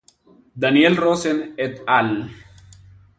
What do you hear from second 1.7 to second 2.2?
al.